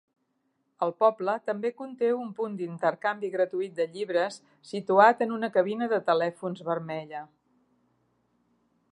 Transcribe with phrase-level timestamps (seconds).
[0.85, 4.37] El poble també conté un punt d'intercanvi gratuït de llibres
[4.69, 7.21] situat en una cabina de telèfons vermella.